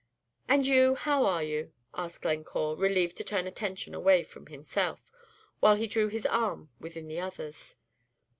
[0.47, 5.11] "And you how are you?" asked Glencore, relieved to turn attention away from himself,
[5.59, 7.75] while he drew his arm within the other's.